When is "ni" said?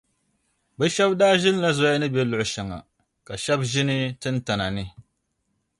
1.99-2.07, 4.75-4.83